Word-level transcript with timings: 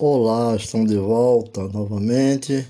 Olá, 0.00 0.54
estamos 0.54 0.88
de 0.88 0.96
volta 0.96 1.66
novamente. 1.66 2.64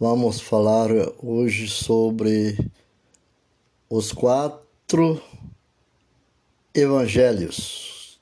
Vamos 0.00 0.40
falar 0.40 0.88
hoje 1.22 1.68
sobre 1.68 2.56
os 3.90 4.10
quatro 4.10 5.22
evangelhos. 6.72 8.18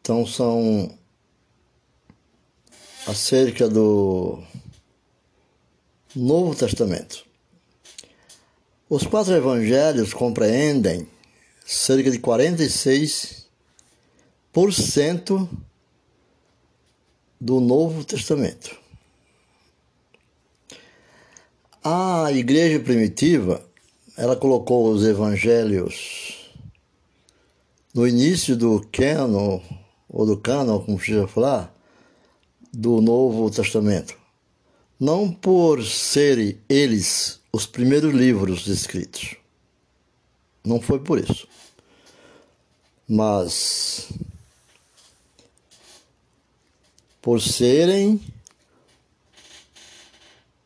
Então 0.00 0.24
são 0.24 0.96
acerca 3.08 3.68
do 3.68 4.40
Novo 6.14 6.54
Testamento. 6.54 7.26
Os 8.88 9.04
quatro 9.04 9.34
evangelhos 9.34 10.14
compreendem 10.14 11.04
cerca 11.66 12.12
de 12.12 12.20
46 12.20 13.41
por 14.52 14.72
cento 14.72 15.48
do 17.40 17.58
Novo 17.58 18.04
Testamento. 18.04 18.76
A 21.82 22.30
igreja 22.30 22.78
primitiva, 22.78 23.64
ela 24.16 24.36
colocou 24.36 24.92
os 24.92 25.04
evangelhos 25.04 26.50
no 27.94 28.06
início 28.06 28.56
do 28.56 28.86
cânon, 28.92 29.60
ou 30.08 30.26
do 30.26 30.36
cânon, 30.36 30.78
como 30.80 30.98
precisa 30.98 31.26
falar, 31.26 31.74
do 32.72 33.00
Novo 33.00 33.50
Testamento. 33.50 34.16
Não 35.00 35.32
por 35.32 35.84
serem 35.84 36.58
eles 36.68 37.40
os 37.52 37.66
primeiros 37.66 38.14
livros 38.14 38.66
escritos. 38.66 39.34
Não 40.64 40.80
foi 40.80 41.00
por 41.00 41.18
isso. 41.18 41.48
Mas 43.08 44.08
por 47.22 47.40
serem 47.40 48.20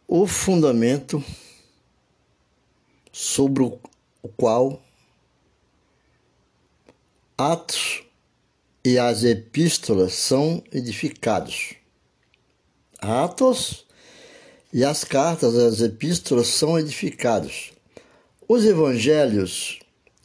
o 0.09 0.27
fundamento 0.27 1.23
sobre 3.13 3.63
o 3.63 3.79
qual 4.37 4.83
Atos 7.37 8.03
e 8.83 8.98
as 8.98 9.23
epístolas 9.23 10.15
são 10.15 10.65
edificados. 10.73 11.75
Atos 12.98 13.85
e 14.73 14.83
as 14.83 15.05
cartas 15.05 15.55
as 15.55 15.83
epístolas 15.83 16.47
são 16.47 16.79
edificados. 16.79 17.73
Os 18.48 18.65
evangelhos, 18.65 19.81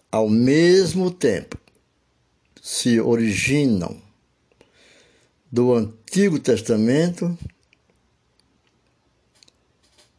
ao 0.09 0.29
mesmo 0.29 1.11
tempo, 1.11 1.57
se 2.61 3.01
originam 3.01 4.01
do 5.51 5.73
Antigo 5.73 6.39
Testamento 6.39 7.37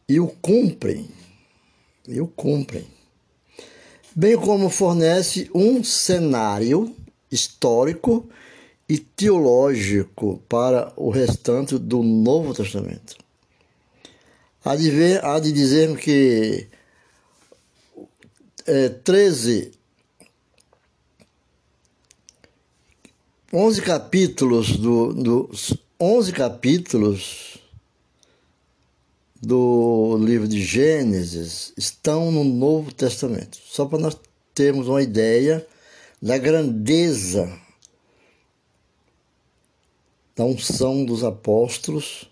e 0.07 0.19
o 0.19 0.27
cumprem, 0.27 1.09
e 2.07 2.21
o 2.21 2.27
cumprem, 2.27 2.85
bem 4.15 4.37
como 4.37 4.69
fornece 4.69 5.49
um 5.55 5.83
cenário 5.83 6.95
histórico 7.31 8.29
e 8.87 8.99
teológico 8.99 10.39
para 10.47 10.93
o 10.95 11.09
restante 11.09 11.79
do 11.79 12.03
Novo 12.03 12.53
Testamento. 12.53 13.15
Há 14.63 14.75
de, 14.75 14.91
ver, 14.91 15.25
há 15.25 15.39
de 15.39 15.51
dizer 15.51 15.97
que 15.97 16.67
é, 18.67 18.89
13 18.89 19.71
11 23.55 23.83
capítulos 23.83 24.77
do, 24.77 25.13
dos 25.13 25.77
11 26.01 26.33
capítulos 26.33 27.59
do 29.39 30.17
livro 30.19 30.47
de 30.47 30.59
Gênesis 30.59 31.71
estão 31.77 32.31
no 32.31 32.43
Novo 32.43 32.91
Testamento. 32.91 33.59
Só 33.63 33.85
para 33.85 33.99
nós 33.99 34.17
termos 34.55 34.87
uma 34.87 35.03
ideia 35.03 35.63
da 36.19 36.35
grandeza 36.39 37.55
da 40.35 40.45
unção 40.45 41.05
dos 41.05 41.23
apóstolos, 41.23 42.27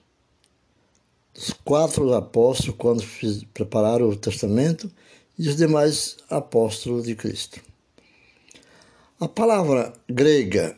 dos 1.36 1.52
quatro 1.64 2.12
apóstolos 2.16 2.76
quando 2.80 3.04
fiz, 3.04 3.44
prepararam 3.54 4.10
o 4.10 4.16
testamento 4.16 4.92
e 5.38 5.48
os 5.48 5.56
demais 5.56 6.18
apóstolos 6.28 7.04
de 7.04 7.14
Cristo. 7.14 7.62
A 9.20 9.28
palavra 9.28 9.94
grega 10.10 10.76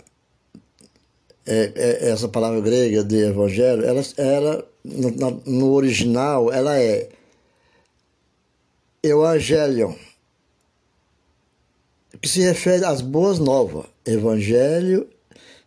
é, 1.45 1.71
é, 1.75 2.09
essa 2.09 2.27
palavra 2.27 2.61
grega 2.61 3.03
de 3.03 3.17
evangelho, 3.17 3.83
ela, 3.85 4.01
ela 4.17 4.67
no, 4.83 5.41
no 5.45 5.73
original, 5.73 6.51
ela 6.51 6.79
é 6.79 7.09
evangelion, 9.01 9.93
que 12.21 12.29
se 12.29 12.41
refere 12.41 12.85
às 12.85 13.01
boas 13.01 13.39
novas. 13.39 13.85
Evangelho 14.05 15.09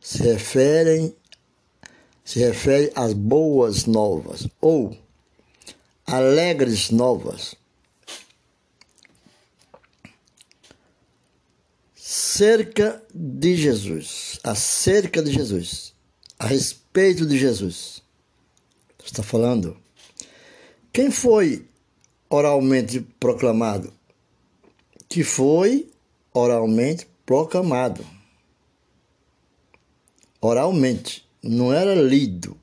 se 0.00 0.22
referem 0.22 1.14
se 2.24 2.40
refere 2.40 2.90
às 2.96 3.12
boas 3.12 3.86
novas 3.86 4.48
ou 4.60 4.96
alegres 6.06 6.90
novas. 6.90 7.54
cerca 12.36 13.02
de 13.14 13.56
Jesus, 13.56 14.25
acerca 14.46 15.20
de 15.20 15.32
Jesus, 15.32 15.92
a 16.38 16.46
respeito 16.46 17.26
de 17.26 17.36
Jesus. 17.36 18.00
Está 19.04 19.22
falando? 19.22 19.76
Quem 20.92 21.10
foi 21.10 21.66
oralmente 22.30 23.00
proclamado? 23.18 23.92
Que 25.08 25.24
foi 25.24 25.90
oralmente 26.32 27.08
proclamado. 27.24 28.06
Oralmente, 30.40 31.28
não 31.42 31.72
era 31.72 31.94
lido, 31.94 32.56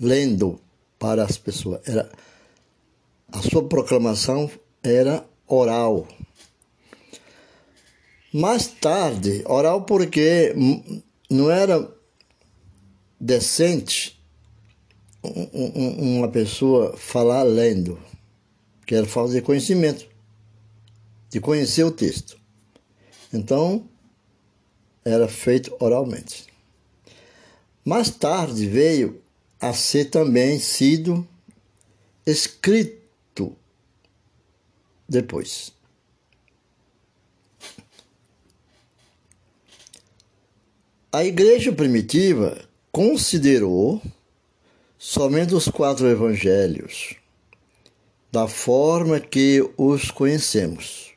lendo 0.00 0.60
para 0.98 1.22
as 1.24 1.38
pessoas, 1.38 1.80
era 1.86 2.10
a 3.30 3.40
sua 3.42 3.62
proclamação 3.68 4.50
era 4.82 5.24
oral. 5.46 6.08
Mais 8.32 8.66
tarde, 8.66 9.44
oral 9.46 9.82
porque 9.82 10.54
não 11.30 11.50
era 11.50 11.88
decente 13.18 14.20
uma 15.22 16.28
pessoa 16.28 16.96
falar 16.96 17.44
lendo, 17.44 18.00
que 18.84 18.94
era 18.94 19.06
de 19.06 19.42
conhecimento, 19.42 20.08
de 21.28 21.40
conhecer 21.40 21.84
o 21.84 21.92
texto. 21.92 22.38
Então, 23.32 23.88
era 25.04 25.28
feito 25.28 25.74
oralmente. 25.78 26.46
Mais 27.84 28.10
tarde 28.10 28.66
veio 28.66 29.22
a 29.60 29.72
ser 29.72 30.06
também 30.06 30.58
sido 30.58 31.26
escrito 32.26 33.56
depois. 35.08 35.72
A 41.12 41.24
igreja 41.24 41.72
primitiva 41.72 42.56
considerou 42.92 44.00
somente 44.96 45.52
os 45.56 45.66
quatro 45.66 46.06
evangelhos 46.06 47.16
da 48.30 48.46
forma 48.46 49.18
que 49.18 49.68
os 49.76 50.12
conhecemos, 50.12 51.10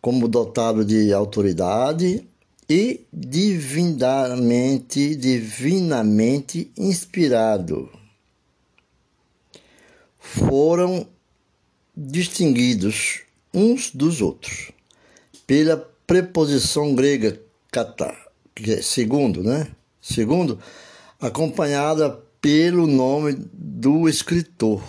como 0.00 0.26
dotado 0.26 0.84
de 0.84 1.12
autoridade 1.12 2.26
e 2.68 3.06
divinamente, 3.12 5.14
divinamente 5.14 6.68
inspirado. 6.76 7.88
Foram 10.18 11.06
distinguidos 11.96 13.20
uns 13.54 13.92
dos 13.92 14.20
outros 14.20 14.72
pela 15.46 15.76
preposição 16.04 16.96
grega 16.96 17.40
kata 17.70 18.25
segundo, 18.82 19.42
né? 19.42 19.68
Segundo, 20.00 20.58
acompanhada 21.20 22.10
pelo 22.40 22.86
nome 22.86 23.34
do 23.52 24.08
escritor. 24.08 24.82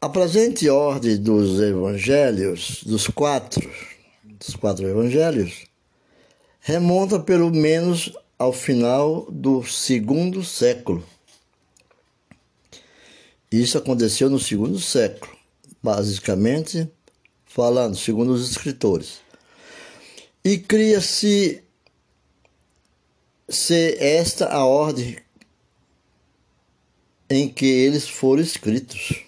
A 0.00 0.08
presente 0.08 0.68
ordem 0.68 1.16
dos 1.16 1.60
evangelhos, 1.60 2.82
dos 2.84 3.08
quatro, 3.08 3.68
dos 4.22 4.54
quatro 4.54 4.86
evangelhos, 4.86 5.64
remonta 6.60 7.18
pelo 7.18 7.50
menos 7.50 8.12
ao 8.38 8.52
final 8.52 9.26
do 9.30 9.64
segundo 9.64 10.44
século. 10.44 11.04
Isso 13.50 13.78
aconteceu 13.78 14.28
no 14.28 14.38
segundo 14.38 14.78
século, 14.78 15.32
basicamente 15.82 16.88
falando, 17.44 17.96
segundo 17.96 18.32
os 18.32 18.50
escritores. 18.50 19.25
E 20.46 20.58
cria-se 20.58 21.60
ser 23.48 24.00
esta 24.00 24.46
a 24.46 24.64
ordem 24.64 25.18
em 27.28 27.48
que 27.48 27.66
eles 27.66 28.08
foram 28.08 28.40
escritos. 28.40 29.24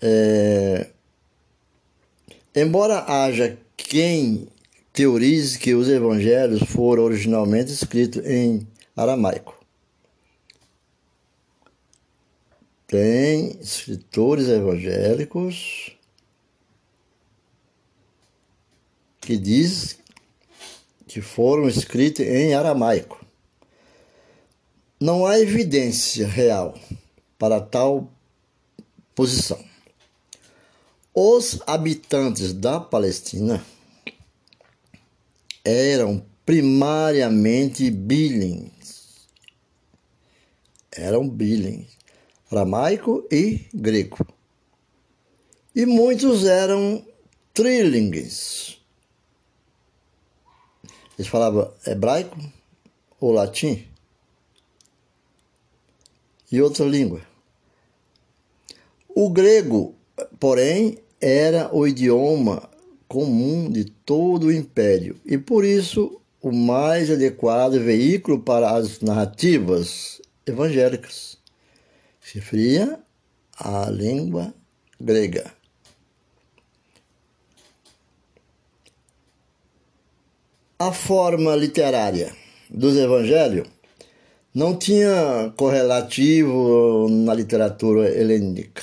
É, 0.00 0.88
embora 2.54 3.04
haja 3.06 3.58
quem 3.76 4.48
teorize 4.90 5.58
que 5.58 5.74
os 5.74 5.86
evangelhos 5.90 6.62
foram 6.62 7.02
originalmente 7.02 7.70
escritos 7.70 8.24
em 8.24 8.66
aramaico. 8.96 9.54
Tem 12.86 13.58
escritores 13.60 14.48
evangélicos 14.48 15.94
que 19.24 19.38
diz 19.38 19.98
que 21.06 21.20
foram 21.20 21.68
escritos 21.68 22.26
em 22.26 22.54
aramaico. 22.54 23.24
Não 25.00 25.26
há 25.26 25.40
evidência 25.40 26.26
real 26.26 26.78
para 27.38 27.60
tal 27.60 28.12
posição. 29.14 29.62
Os 31.14 31.60
habitantes 31.66 32.52
da 32.52 32.78
Palestina 32.78 33.64
eram 35.64 36.24
primariamente 36.44 37.90
bilings. 37.90 39.26
Eram 40.92 41.28
bilings, 41.28 41.96
aramaico 42.50 43.26
e 43.30 43.66
grego. 43.72 44.26
E 45.74 45.86
muitos 45.86 46.44
eram 46.44 47.04
trilings. 47.52 48.83
Eles 51.18 51.28
falavam 51.28 51.72
hebraico 51.86 52.36
ou 53.20 53.32
latim 53.32 53.86
e 56.50 56.60
outra 56.60 56.84
língua. 56.84 57.20
O 59.08 59.30
grego, 59.30 59.94
porém, 60.38 60.98
era 61.20 61.74
o 61.74 61.86
idioma 61.86 62.68
comum 63.08 63.70
de 63.70 63.84
todo 63.84 64.46
o 64.46 64.52
império 64.52 65.16
e 65.24 65.38
por 65.38 65.64
isso 65.64 66.20
o 66.40 66.52
mais 66.52 67.10
adequado 67.10 67.80
veículo 67.80 68.40
para 68.40 68.70
as 68.76 69.00
narrativas 69.00 70.20
evangélicas. 70.46 71.38
Se 72.20 72.34
referia 72.38 73.00
à 73.58 73.88
língua 73.88 74.52
grega. 75.00 75.52
A 80.86 80.92
forma 80.92 81.56
literária 81.56 82.30
dos 82.68 82.94
evangelhos 82.94 83.66
não 84.54 84.76
tinha 84.76 85.50
correlativo 85.56 87.08
na 87.08 87.32
literatura 87.32 88.14
helênica. 88.14 88.82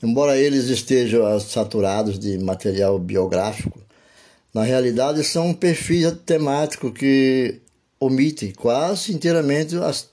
Embora 0.00 0.38
eles 0.38 0.66
estejam 0.66 1.40
saturados 1.40 2.16
de 2.16 2.38
material 2.38 2.96
biográfico, 2.96 3.80
na 4.54 4.62
realidade 4.62 5.24
são 5.24 5.48
um 5.48 5.52
perfis 5.52 6.12
temático 6.24 6.92
que 6.92 7.60
omite 7.98 8.52
quase 8.52 9.12
inteiramente 9.12 9.74
as, 9.78 10.08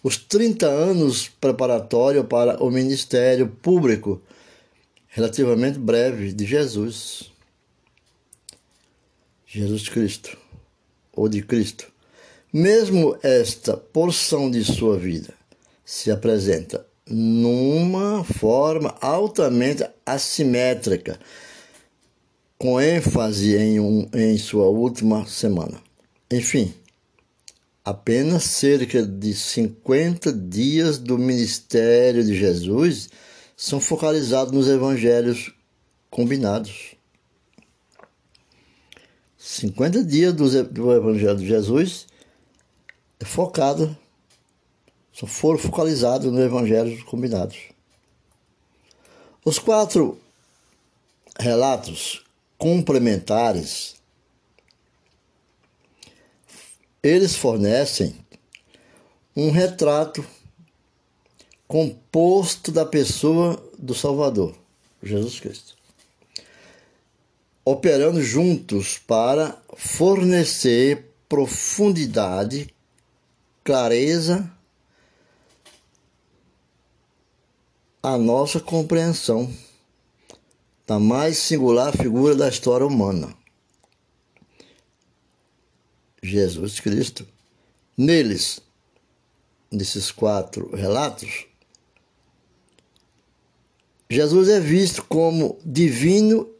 os 0.00 0.16
30 0.16 0.64
anos 0.64 1.28
preparatórios 1.40 2.24
para 2.26 2.62
o 2.62 2.70
ministério 2.70 3.48
público 3.48 4.22
relativamente 5.08 5.76
breve 5.76 6.32
de 6.32 6.46
Jesus. 6.46 7.34
Jesus 9.46 9.88
Cristo, 9.88 10.36
ou 11.12 11.28
de 11.28 11.40
Cristo. 11.40 11.86
Mesmo 12.52 13.16
esta 13.22 13.76
porção 13.76 14.50
de 14.50 14.64
sua 14.64 14.98
vida 14.98 15.32
se 15.84 16.10
apresenta 16.10 16.84
numa 17.08 18.24
forma 18.24 18.96
altamente 19.00 19.84
assimétrica, 20.04 21.20
com 22.58 22.80
ênfase 22.80 23.56
em, 23.56 23.78
um, 23.78 24.08
em 24.12 24.36
sua 24.36 24.66
última 24.66 25.24
semana. 25.26 25.80
Enfim, 26.28 26.74
apenas 27.84 28.42
cerca 28.44 29.06
de 29.06 29.32
50 29.32 30.32
dias 30.32 30.98
do 30.98 31.16
ministério 31.16 32.24
de 32.24 32.34
Jesus 32.34 33.08
são 33.56 33.80
focalizados 33.80 34.52
nos 34.52 34.66
evangelhos 34.66 35.54
combinados. 36.10 36.95
50 39.48 40.02
dias 40.02 40.34
do, 40.34 40.92
evangelho 40.92 41.36
de 41.36 41.46
Jesus 41.46 42.08
é 43.20 43.24
focado 43.24 43.96
só 45.12 45.24
foram 45.24 45.56
focalizados 45.56 46.32
no 46.32 46.42
Evangelho 46.42 47.02
combinados. 47.04 47.56
Os 49.44 49.56
quatro 49.56 50.20
relatos 51.38 52.24
complementares 52.58 53.94
eles 57.00 57.36
fornecem 57.36 58.16
um 59.36 59.52
retrato 59.52 60.26
composto 61.68 62.72
da 62.72 62.84
pessoa 62.84 63.64
do 63.78 63.94
Salvador, 63.94 64.56
Jesus 65.00 65.38
Cristo, 65.38 65.75
operando 67.68 68.22
juntos 68.22 68.96
para 68.96 69.60
fornecer 69.76 71.10
profundidade, 71.28 72.72
clareza 73.64 74.48
a 78.00 78.16
nossa 78.16 78.60
compreensão 78.60 79.52
da 80.86 81.00
mais 81.00 81.38
singular 81.38 81.92
figura 81.96 82.36
da 82.36 82.48
história 82.48 82.86
humana. 82.86 83.36
Jesus 86.22 86.78
Cristo. 86.78 87.26
Neles, 87.98 88.60
nesses 89.72 90.12
quatro 90.12 90.72
relatos, 90.76 91.46
Jesus 94.08 94.48
é 94.48 94.60
visto 94.60 95.02
como 95.04 95.58
divino 95.64 96.54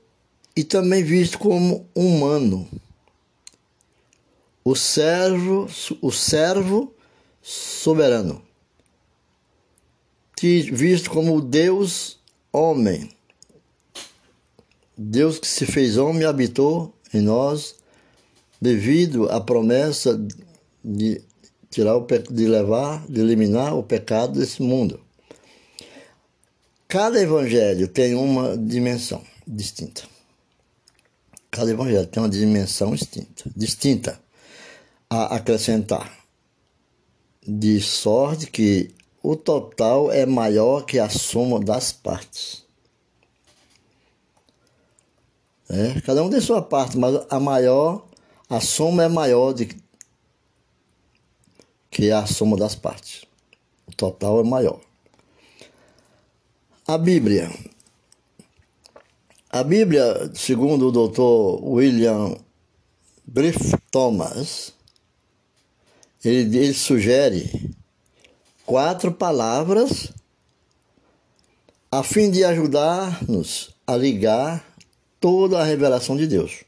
e 0.57 0.65
também 0.65 1.05
visto 1.05 1.39
como 1.39 1.87
humano. 1.95 2.67
O 4.65 4.75
servo, 4.75 5.69
o 6.01 6.11
servo 6.11 6.93
soberano 7.43 8.47
visto 10.71 11.11
como 11.11 11.41
Deus 11.41 12.19
homem. 12.53 13.09
Deus 14.97 15.39
que 15.39 15.47
se 15.47 15.65
fez 15.65 15.97
homem 15.97 16.25
habitou 16.25 16.95
em 17.13 17.21
nós 17.21 17.77
devido 18.61 19.31
à 19.31 19.41
promessa 19.41 20.19
de 20.85 21.23
tirar 21.71 21.97
o 21.97 22.07
de 22.31 22.47
levar, 22.47 23.05
de 23.07 23.21
eliminar 23.21 23.77
o 23.77 23.83
pecado 23.83 24.39
desse 24.39 24.63
mundo. 24.63 25.01
Cada 26.89 27.21
evangelho 27.21 27.89
tem 27.89 28.15
uma 28.15 28.57
dimensão 28.57 29.23
distinta. 29.47 30.03
Cada 31.57 31.71
evangelho 31.71 32.07
tem 32.07 32.23
uma 32.23 32.29
dimensão 32.29 32.95
distinta, 32.95 33.51
distinta 33.57 34.21
a 35.09 35.37
acrescentar. 35.37 36.15
De 37.43 37.81
sorte 37.81 38.47
que 38.51 38.95
o 39.23 39.35
total 39.35 40.13
é 40.13 40.27
maior 40.27 40.85
que 40.85 40.99
a 40.99 41.09
soma 41.09 41.59
das 41.59 41.93
partes. 41.93 42.63
É, 45.71 45.99
cada 46.03 46.23
um 46.23 46.29
tem 46.29 46.43
sua 46.43 46.61
parte, 46.61 46.99
mas 46.99 47.25
a 47.31 47.41
maior, 47.41 48.07
a 48.51 48.61
soma 48.61 49.05
é 49.05 49.09
maior 49.09 49.55
de, 49.55 49.75
que 51.91 52.11
a 52.11 52.27
soma 52.27 52.59
das 52.59 52.75
partes. 52.75 53.25
O 53.87 53.95
total 53.95 54.41
é 54.41 54.45
maior. 54.45 54.79
A 56.87 56.99
Bíblia. 56.99 57.51
A 59.59 59.65
Bíblia, 59.65 60.31
segundo 60.35 60.89
o 60.89 60.93
doutor 60.93 61.65
William 61.65 62.37
Griff 63.27 63.75
Thomas, 63.91 64.75
ele, 66.23 66.59
ele 66.59 66.75
sugere 66.75 67.75
quatro 68.67 69.11
palavras 69.11 70.13
a 71.91 72.03
fim 72.03 72.31
de 72.31 72.45
ajudar-nos 72.45 73.71
a 73.87 73.97
ligar 73.97 74.63
toda 75.19 75.59
a 75.59 75.65
revelação 75.65 76.19
de 76.19 76.27
Deus. 76.27 76.63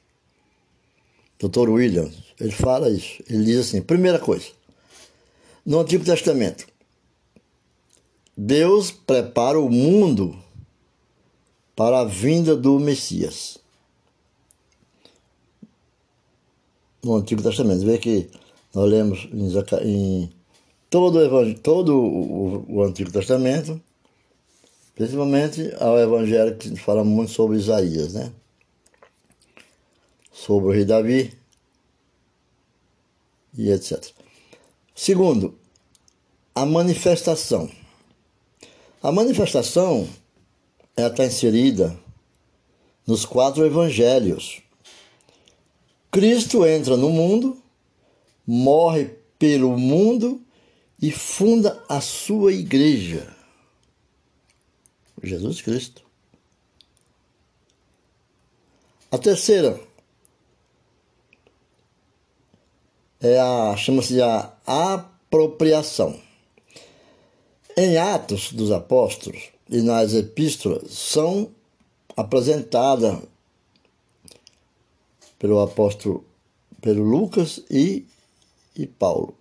Dr. 1.39 1.69
Williams, 1.69 2.17
ele 2.41 2.53
fala 2.53 2.89
isso. 2.89 3.23
Ele 3.29 3.45
diz 3.45 3.59
assim: 3.59 3.83
primeira 3.83 4.19
coisa, 4.19 4.47
no 5.63 5.79
Antigo 5.79 6.07
Testamento, 6.07 6.67
Deus 8.35 8.91
prepara 8.91 9.61
o 9.61 9.69
mundo 9.69 10.43
para 11.79 12.01
a 12.01 12.05
vinda 12.05 12.57
do 12.57 12.77
Messias. 12.81 13.59
No 17.01 17.15
Antigo 17.15 17.41
Testamento, 17.41 17.87
vê 17.87 17.99
que 17.99 18.29
nós 18.75 18.91
lemos 18.91 19.29
em 19.85 20.29
todo, 20.91 21.21
o, 21.21 21.55
todo 21.55 21.97
o, 21.97 22.79
o 22.79 22.83
Antigo 22.83 23.13
Testamento, 23.13 23.81
principalmente 24.97 25.73
ao 25.79 25.97
Evangelho 25.97 26.57
que 26.57 26.75
fala 26.75 27.05
muito 27.05 27.31
sobre 27.31 27.57
Isaías, 27.57 28.13
né? 28.13 28.33
Sobre 30.33 30.71
o 30.71 30.73
rei 30.73 30.85
Davi 30.85 31.33
e 33.57 33.71
etc. 33.71 34.05
Segundo, 34.97 35.57
a 36.57 36.67
manifestação. 36.67 37.71
A 39.01 39.13
manifestação 39.13 40.09
ela 40.99 41.11
está 41.11 41.25
inserida 41.25 41.97
nos 43.07 43.25
quatro 43.25 43.65
evangelhos. 43.65 44.61
Cristo 46.11 46.67
entra 46.67 46.97
no 46.97 47.09
mundo, 47.09 47.57
morre 48.45 49.17
pelo 49.39 49.79
mundo 49.79 50.43
e 51.01 51.13
funda 51.13 51.81
a 51.89 52.01
sua 52.01 52.53
igreja. 52.53 53.33
Jesus 55.23 55.63
Cristo. 55.63 56.03
A 59.13 59.19
terceira 59.19 59.81
é 63.21 63.39
a 63.39 63.77
chama-se 63.77 64.21
a 64.21 64.53
apropriação. 64.67 66.21
Em 67.77 67.97
Atos 67.97 68.53
dos 68.53 68.73
Apóstolos 68.73 69.58
e 69.69 69.83
nas 69.83 70.15
epístolas 70.15 70.93
são 70.93 71.51
apresentadas 72.17 73.19
pelo 75.39 75.61
apóstolo 75.61 76.25
pelo 76.81 77.03
Lucas 77.03 77.61
e, 77.71 78.05
e 78.75 78.87
Paulo. 78.87 79.35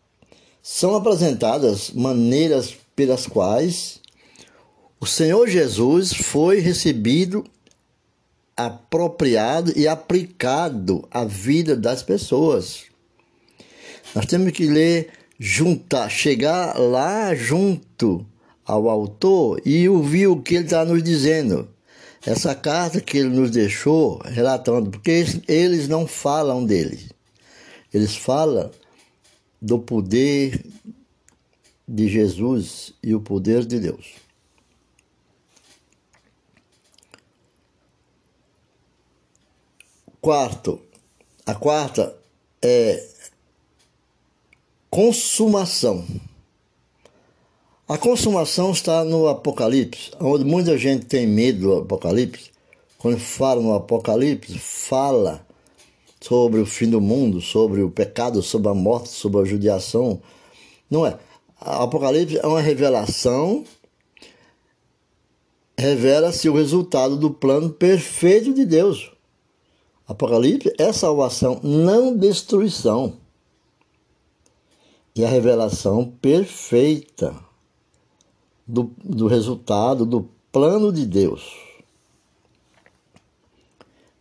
São 0.61 0.95
apresentadas 0.95 1.91
maneiras 1.91 2.75
pelas 2.95 3.25
quais 3.25 3.99
o 4.99 5.05
Senhor 5.05 5.47
Jesus 5.47 6.11
foi 6.13 6.59
recebido, 6.59 7.45
apropriado 8.55 9.71
e 9.75 9.87
aplicado 9.87 11.07
à 11.11 11.23
vida 11.23 11.75
das 11.75 12.01
pessoas. 12.01 12.85
Nós 14.15 14.25
temos 14.25 14.51
que 14.51 14.65
ler 14.65 15.11
juntar, 15.39 16.09
chegar 16.09 16.77
lá 16.79 17.35
junto 17.35 18.25
ao 18.67 18.89
autor 18.89 19.61
e 19.65 19.87
ouvir 19.87 20.27
o 20.27 20.41
que 20.41 20.55
ele 20.55 20.65
está 20.65 20.83
nos 20.83 21.01
dizendo. 21.01 21.69
Essa 22.25 22.53
carta 22.53 22.99
que 22.99 23.17
ele 23.17 23.29
nos 23.29 23.49
deixou 23.49 24.21
relatando, 24.25 24.89
porque 24.89 25.23
eles 25.47 25.87
não 25.87 26.05
falam 26.05 26.65
dele, 26.65 27.09
eles 27.93 28.17
falam 28.17 28.69
do 29.61 29.79
poder 29.79 30.65
de 31.87 32.09
Jesus 32.09 32.93
e 33.01 33.15
o 33.15 33.21
poder 33.21 33.65
de 33.65 33.79
Deus. 33.79 34.15
Quarto, 40.19 40.81
a 41.45 41.55
quarta 41.55 42.13
é 42.61 43.07
consumação. 44.89 46.05
A 47.89 47.97
consumação 47.97 48.71
está 48.71 49.05
no 49.05 49.29
Apocalipse, 49.29 50.11
onde 50.19 50.43
muita 50.43 50.77
gente 50.77 51.05
tem 51.05 51.25
medo 51.25 51.61
do 51.61 51.77
Apocalipse. 51.77 52.51
Quando 52.97 53.17
fala 53.17 53.61
no 53.61 53.73
Apocalipse, 53.73 54.59
fala 54.59 55.47
sobre 56.19 56.59
o 56.59 56.65
fim 56.65 56.89
do 56.89 56.99
mundo, 56.99 57.39
sobre 57.39 57.81
o 57.81 57.89
pecado, 57.89 58.43
sobre 58.43 58.67
a 58.67 58.73
morte, 58.73 59.07
sobre 59.07 59.39
a 59.39 59.45
judiação. 59.45 60.21
Não 60.91 61.07
é. 61.07 61.17
Apocalipse 61.61 62.37
é 62.37 62.45
uma 62.45 62.59
revelação, 62.59 63.63
revela-se 65.77 66.49
o 66.49 66.55
resultado 66.55 67.15
do 67.15 67.31
plano 67.31 67.69
perfeito 67.69 68.53
de 68.53 68.65
Deus. 68.65 69.13
Apocalipse 70.05 70.73
é 70.77 70.91
salvação, 70.91 71.61
não 71.63 72.17
destruição 72.17 73.13
e 75.15 75.23
a 75.23 75.29
revelação 75.29 76.13
perfeita 76.21 77.46
do, 78.67 78.91
do 79.03 79.27
resultado 79.27 80.05
do 80.05 80.29
plano 80.51 80.91
de 80.91 81.05
Deus. 81.05 81.55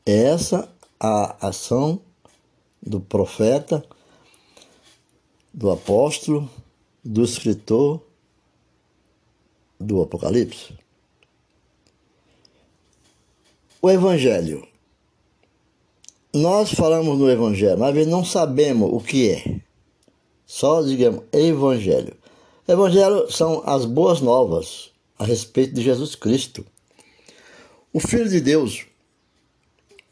Essa 0.04 0.68
a 1.00 1.48
ação 1.48 2.00
do 2.80 3.00
profeta, 3.00 3.84
do 5.52 5.70
apóstolo, 5.70 6.48
do 7.04 7.24
escritor 7.24 8.00
do 9.78 10.00
Apocalipse. 10.02 10.74
O 13.82 13.90
Evangelho. 13.90 14.66
Nós 16.32 16.72
falamos 16.72 17.18
no 17.18 17.30
Evangelho, 17.30 17.78
mas 17.78 18.06
não 18.06 18.24
sabemos 18.24 18.90
o 18.92 19.00
que 19.00 19.30
é. 19.30 19.60
Só, 20.46 20.82
digamos, 20.82 21.24
evangelho. 21.32 22.16
Evangelho 22.68 23.30
são 23.30 23.62
as 23.64 23.84
boas 23.84 24.20
novas 24.20 24.90
a 25.16 25.24
respeito 25.24 25.72
de 25.74 25.82
Jesus 25.82 26.16
Cristo. 26.16 26.66
O 27.92 28.00
Filho 28.00 28.28
de 28.28 28.40
Deus 28.40 28.86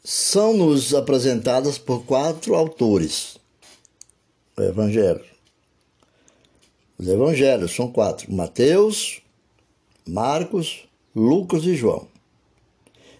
são-nos 0.01 0.93
apresentadas 0.93 1.77
por 1.77 2.05
quatro 2.05 2.55
autores. 2.55 3.37
O 4.57 4.61
Evangelho. 4.61 5.25
Os 6.97 7.09
Evangelhos 7.09 7.75
são 7.75 7.91
quatro: 7.91 8.31
Mateus, 8.33 9.21
Marcos, 10.07 10.87
Lucas 11.13 11.65
e 11.65 11.75
João. 11.75 12.07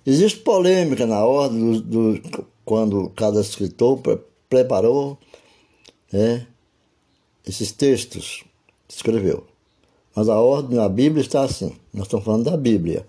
Existe 0.06 0.40
polêmica 0.40 1.06
na 1.06 1.26
ordem 1.26 1.82
do, 1.82 1.82
do 1.82 2.48
quando 2.64 3.10
cada 3.10 3.42
escritor 3.42 3.98
pre 3.98 4.18
preparou 4.48 5.18
né, 6.14 6.48
esses 7.46 7.72
textos, 7.74 8.45
escreveu. 8.88 9.46
Mas 10.16 10.30
a 10.30 10.40
ordem 10.40 10.78
na 10.78 10.88
Bíblia 10.88 11.22
está 11.22 11.44
assim. 11.44 11.76
Nós 11.94 12.04
estamos 12.08 12.26
falando 12.26 12.46
da 12.46 12.56
Bíblia. 12.56 13.06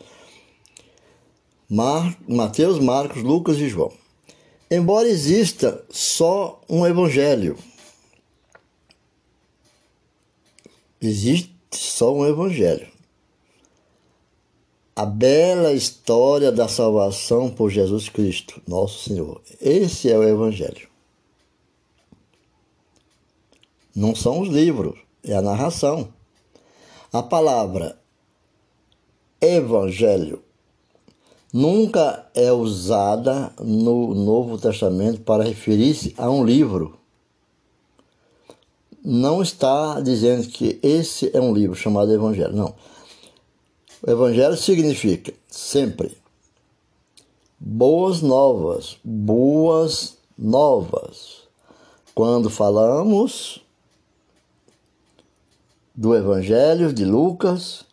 Mar, 1.68 2.16
Mateus, 2.28 2.78
Marcos, 2.78 3.22
Lucas 3.22 3.58
e 3.58 3.68
João. 3.68 3.92
Embora 4.70 5.08
exista 5.08 5.84
só 5.88 6.60
um 6.68 6.84
evangelho, 6.84 7.56
existe 11.00 11.54
só 11.70 12.12
um 12.12 12.26
evangelho. 12.26 12.88
A 14.94 15.04
bela 15.04 15.72
história 15.72 16.50
da 16.50 16.66
salvação 16.66 17.50
por 17.50 17.70
Jesus 17.70 18.08
Cristo, 18.08 18.60
nosso 18.66 19.08
Senhor. 19.08 19.40
Esse 19.60 20.10
é 20.10 20.18
o 20.18 20.24
evangelho. 20.24 20.88
Não 23.94 24.14
são 24.14 24.40
os 24.40 24.48
livros, 24.48 24.98
é 25.26 25.34
a 25.34 25.42
narração. 25.42 26.08
A 27.12 27.22
palavra 27.22 27.98
evangelho 29.40 30.42
nunca 31.52 32.26
é 32.34 32.52
usada 32.52 33.52
no 33.58 34.14
Novo 34.14 34.58
Testamento 34.58 35.20
para 35.22 35.44
referir-se 35.44 36.14
a 36.18 36.30
um 36.30 36.44
livro. 36.44 36.98
Não 39.04 39.40
está 39.40 40.00
dizendo 40.00 40.48
que 40.48 40.78
esse 40.82 41.30
é 41.34 41.40
um 41.40 41.54
livro 41.54 41.76
chamado 41.76 42.12
Evangelho, 42.12 42.56
não. 42.56 42.74
O 44.04 44.10
Evangelho 44.10 44.56
significa 44.56 45.32
sempre 45.48 46.16
boas 47.58 48.20
novas, 48.20 48.98
boas 49.04 50.18
novas. 50.36 51.46
Quando 52.14 52.50
falamos 52.50 53.64
do 55.96 56.14
Evangelho 56.14 56.92
de 56.92 57.06
Lucas, 57.06 57.84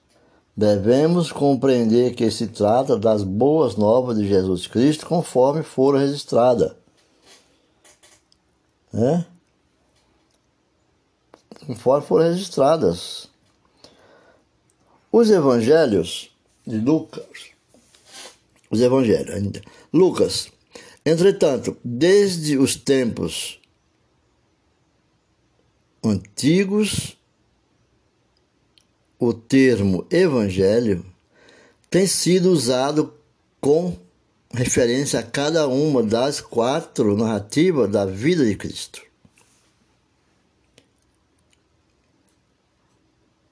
devemos 0.55 1.31
compreender 1.31 2.13
que 2.13 2.29
se 2.29 2.47
trata 2.47 2.97
das 2.97 3.23
boas 3.23 3.77
novas 3.77 4.17
de 4.17 4.27
Jesus 4.27 4.67
Cristo 4.67 5.05
conforme 5.05 5.63
foram 5.63 5.99
registradas. 5.99 6.73
Né? 8.91 9.25
Conforme 11.65 12.05
foram 12.05 12.25
registradas. 12.25 13.29
Os 15.09 15.29
evangelhos 15.29 16.31
de 16.65 16.77
Lucas, 16.77 17.51
os 18.69 18.81
evangelhos 18.81 19.33
ainda. 19.33 19.61
Lucas, 19.93 20.51
entretanto, 21.05 21.77
desde 21.83 22.57
os 22.57 22.75
tempos 22.75 23.59
antigos 26.03 27.15
o 29.27 29.33
termo 29.33 30.05
evangelho 30.11 31.05
tem 31.89 32.05
sido 32.07 32.51
usado 32.51 33.13
com 33.61 33.95
referência 34.53 35.19
a 35.19 35.23
cada 35.23 35.67
uma 35.67 36.03
das 36.03 36.41
quatro 36.41 37.17
narrativas 37.17 37.89
da 37.89 38.05
vida 38.05 38.45
de 38.45 38.55
Cristo. 38.55 39.01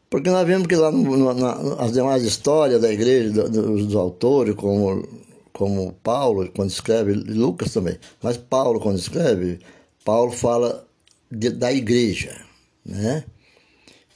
Porque 0.09 0.29
nós 0.29 0.45
vemos 0.45 0.67
que 0.67 0.75
lá 0.75 0.91
no, 0.91 1.15
no, 1.15 1.33
nas 1.33 1.93
demais 1.93 2.23
histórias 2.23 2.81
da 2.81 2.91
igreja, 2.91 3.31
do, 3.31 3.49
dos, 3.49 3.85
dos 3.85 3.95
autores, 3.95 4.53
como, 4.55 5.07
como 5.53 5.93
Paulo, 6.03 6.51
quando 6.53 6.69
escreve, 6.69 7.13
Lucas 7.13 7.71
também, 7.71 7.97
mas 8.21 8.35
Paulo, 8.35 8.79
quando 8.81 8.99
escreve, 8.99 9.59
Paulo 10.03 10.31
fala 10.31 10.85
de, 11.31 11.49
da 11.49 11.71
igreja, 11.71 12.41
né? 12.85 13.23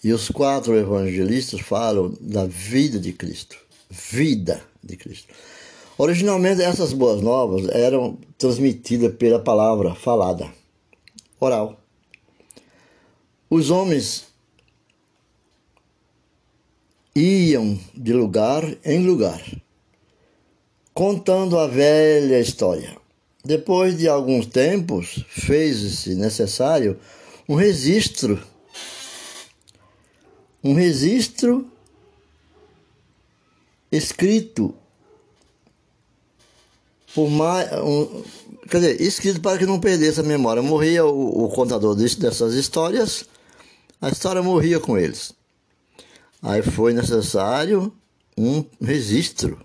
E 0.05 0.13
os 0.13 0.29
quatro 0.29 0.77
evangelistas 0.77 1.61
falam 1.61 2.15
da 2.21 2.45
vida 2.45 2.99
de 2.99 3.11
Cristo, 3.11 3.57
vida 3.89 4.61
de 4.83 4.95
Cristo. 4.95 5.33
Originalmente, 5.97 6.61
essas 6.61 6.93
boas 6.93 7.23
novas 7.23 7.67
eram 7.69 8.15
transmitidas 8.37 9.15
pela 9.15 9.39
palavra 9.39 9.95
falada, 9.95 10.47
oral. 11.39 11.79
Os 13.49 13.71
homens 13.71 14.27
iam 17.15 17.75
de 17.95 18.13
lugar 18.13 18.77
em 18.85 19.03
lugar, 19.07 19.41
contando 20.93 21.57
a 21.57 21.65
velha 21.65 22.39
história. 22.39 22.95
Depois 23.43 23.97
de 23.97 24.07
alguns 24.07 24.45
tempos, 24.45 25.25
fez-se 25.29 26.13
necessário 26.13 26.99
um 27.49 27.55
registro. 27.55 28.39
Um 30.65 30.73
registro 30.73 31.71
escrito 33.91 34.75
por 37.13 37.29
mais. 37.29 37.71
Um, 37.73 38.23
quer 38.67 38.79
dizer, 38.79 39.01
escrito 39.01 39.41
para 39.41 39.59
que 39.59 39.65
não 39.67 39.79
perdesse 39.79 40.19
a 40.19 40.23
memória. 40.23 40.63
Morria 40.63 41.05
o, 41.05 41.45
o 41.45 41.49
contador 41.49 41.95
dessas 41.95 42.55
histórias, 42.55 43.25
a 44.01 44.09
história 44.09 44.41
morria 44.41 44.79
com 44.79 44.97
eles. 44.97 45.33
Aí 46.41 46.63
foi 46.63 46.93
necessário 46.93 47.93
um 48.35 48.65
registro. 48.81 49.63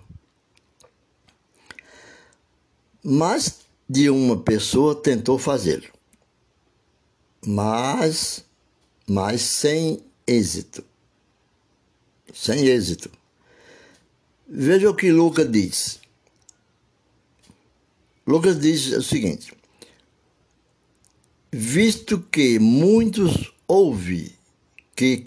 Mais 3.02 3.61
de 3.88 4.11
uma 4.11 4.37
pessoa 4.37 4.95
tentou 4.95 5.38
fazê-lo, 5.38 5.88
mas, 7.45 8.45
mas 9.09 9.40
sem 9.40 10.04
êxito. 10.26 10.89
Sem 12.32 12.66
êxito. 12.66 13.10
Veja 14.49 14.90
o 14.90 14.94
que 14.94 15.10
Lucas 15.10 15.50
diz. 15.50 16.00
Lucas 18.26 18.60
diz 18.60 18.92
o 18.92 19.02
seguinte: 19.02 19.52
Visto 21.52 22.20
que 22.30 22.58
muitos 22.58 23.52
houve 23.66 24.34
que 24.94 25.25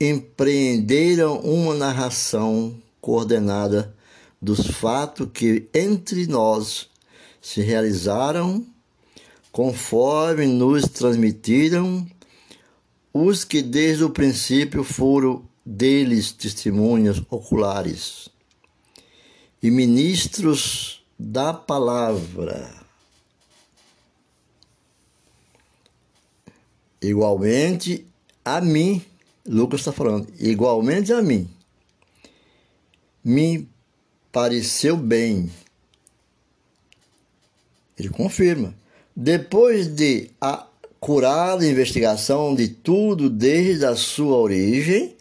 empreenderam 0.00 1.38
uma 1.40 1.74
narração 1.74 2.80
coordenada 3.00 3.94
dos 4.40 4.66
fatos 4.66 5.28
que 5.32 5.68
entre 5.72 6.26
nós 6.26 6.88
se 7.40 7.60
realizaram, 7.60 8.66
conforme 9.50 10.46
nos 10.46 10.84
transmitiram 10.84 12.06
os 13.12 13.44
que 13.44 13.60
desde 13.60 14.04
o 14.04 14.10
princípio 14.10 14.82
foram 14.82 15.44
deles 15.64 16.32
testemunhas 16.32 17.22
oculares 17.30 18.28
e 19.62 19.70
ministros 19.70 21.04
da 21.18 21.54
palavra. 21.54 22.82
Igualmente 27.00 28.06
a 28.44 28.60
mim, 28.60 29.04
Lucas 29.46 29.80
está 29.80 29.92
falando, 29.92 30.28
igualmente 30.38 31.12
a 31.12 31.22
mim, 31.22 31.48
me 33.24 33.68
pareceu 34.30 34.96
bem. 34.96 35.50
Ele 37.98 38.08
confirma. 38.08 38.74
Depois 39.14 39.86
de 39.88 40.30
a 40.40 40.66
curada 40.98 41.66
investigação 41.66 42.54
de 42.54 42.68
tudo 42.68 43.28
desde 43.28 43.84
a 43.84 43.94
sua 43.94 44.36
origem, 44.36 45.16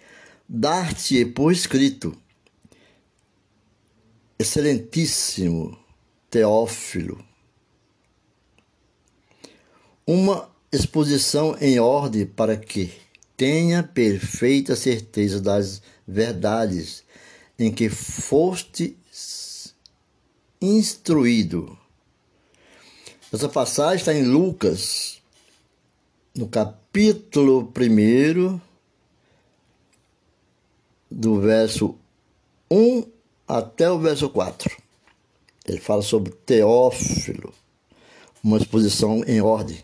dar-te 0.53 1.25
por 1.25 1.53
escrito. 1.53 2.13
Excelentíssimo 4.37 5.79
Teófilo. 6.29 7.23
Uma 10.05 10.49
exposição 10.69 11.55
em 11.61 11.79
ordem 11.79 12.25
para 12.25 12.57
que 12.57 12.91
tenha 13.37 13.81
perfeita 13.81 14.75
certeza 14.75 15.39
das 15.39 15.81
verdades 16.05 17.03
em 17.57 17.71
que 17.71 17.87
foste 17.87 18.97
instruído. 20.61 21.77
Essa 23.31 23.47
passagem 23.47 23.99
está 23.99 24.13
em 24.13 24.23
Lucas, 24.23 25.21
no 26.35 26.49
capítulo 26.49 27.71
1, 27.73 28.70
do 31.11 31.41
verso 31.41 31.95
1 32.69 33.03
até 33.47 33.91
o 33.91 33.99
verso 33.99 34.29
4. 34.29 34.71
Ele 35.67 35.79
fala 35.79 36.01
sobre 36.01 36.31
Teófilo, 36.31 37.53
uma 38.41 38.57
exposição 38.57 39.23
em 39.25 39.41
ordem, 39.41 39.83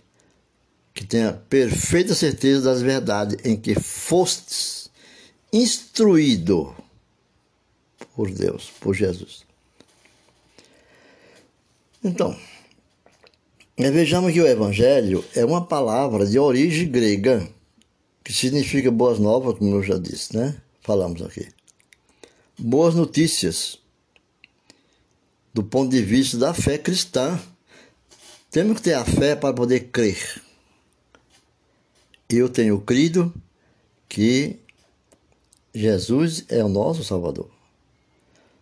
que 0.94 1.06
tenha 1.06 1.34
perfeita 1.34 2.16
certeza 2.16 2.62
das 2.62 2.82
verdades 2.82 3.38
em 3.46 3.56
que 3.56 3.76
fostes 3.76 4.90
instruído 5.52 6.74
por 8.16 8.32
Deus, 8.32 8.72
por 8.80 8.96
Jesus. 8.96 9.46
Então, 12.04 12.36
vejamos 13.78 14.32
que 14.32 14.42
o 14.42 14.48
Evangelho 14.48 15.24
é 15.36 15.46
uma 15.46 15.66
palavra 15.66 16.26
de 16.26 16.40
origem 16.40 16.90
grega, 16.90 17.48
que 18.24 18.34
significa 18.34 18.90
boas 18.90 19.20
novas, 19.20 19.58
como 19.58 19.76
eu 19.76 19.84
já 19.84 19.98
disse, 19.98 20.36
né? 20.36 20.60
Falamos 20.88 21.21
aqui. 21.21 21.45
Boas 22.58 22.95
notícias 22.95 23.78
do 25.54 25.62
ponto 25.62 25.91
de 25.91 26.02
vista 26.02 26.38
da 26.38 26.54
fé 26.54 26.78
cristã. 26.78 27.38
Temos 28.50 28.78
que 28.78 28.84
ter 28.84 28.93
a 28.93 29.04
fé 29.04 29.36
para 29.36 29.54
poder 29.54 29.89
crer. 29.91 30.41
Eu 32.30 32.47
tenho 32.47 32.80
crido 32.80 33.34
que 34.08 34.62
Jesus 35.76 36.45
é 36.47 36.63
o 36.63 36.69
nosso 36.69 37.04
Salvador. 37.04 37.52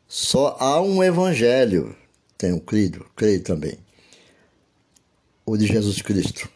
Só 0.08 0.58
há 0.60 0.82
um 0.82 1.04
Evangelho, 1.04 1.96
tenho 2.40 2.60
crido, 2.60 3.06
creio 3.16 3.44
também, 3.44 3.78
o 5.46 5.56
de 5.56 5.68
Jesus 5.68 6.02
Cristo. 6.02 6.50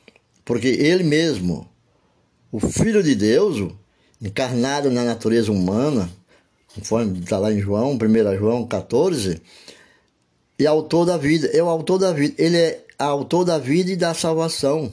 Porque 0.44 0.68
Ele 0.68 1.04
mesmo, 1.04 1.70
o 2.52 2.60
Filho 2.60 3.04
de 3.04 3.14
Deus, 3.14 3.72
encarnado 4.22 4.92
na 4.92 5.04
natureza 5.04 5.52
humana, 5.52 6.10
conforme 6.76 7.20
está 7.20 7.38
lá 7.38 7.52
em 7.52 7.60
João, 7.60 7.94
1 7.94 8.38
João 8.38 8.66
14, 8.66 9.42
e 10.60 10.68
autor 10.68 11.06
da 11.06 11.18
vida. 11.18 11.48
É 11.48 11.64
o 11.64 11.70
autor 11.70 11.98
da 11.98 12.12
vida. 12.12 12.36
Ele 12.38 12.58
é 12.58 12.84
autor 12.98 13.46
da 13.46 13.58
vida 13.58 13.92
e 13.92 13.96
da 13.96 14.14
salvação. 14.14 14.92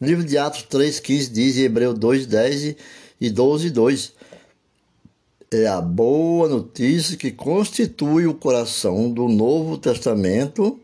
Livro 0.00 0.24
de 0.24 0.36
Atos 0.36 0.62
3,15 0.70 1.30
diz 1.30 1.56
em 1.56 1.62
Hebreu 1.62 1.94
2,10 1.94 2.76
e 3.20 3.30
12,2. 3.30 4.12
É 5.50 5.66
a 5.66 5.80
boa 5.80 6.48
notícia 6.48 7.16
que 7.16 7.32
constitui 7.32 8.26
o 8.26 8.34
coração 8.34 9.10
do 9.10 9.26
Novo 9.26 9.76
Testamento, 9.76 10.78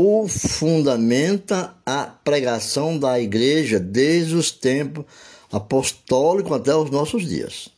o 0.00 0.28
fundamenta 0.28 1.74
a 1.84 2.04
pregação 2.04 2.96
da 2.96 3.18
igreja 3.18 3.80
desde 3.80 4.36
os 4.36 4.52
tempos 4.52 5.04
apostólicos 5.50 6.52
até 6.52 6.72
os 6.72 6.88
nossos 6.88 7.28
dias. 7.28 7.68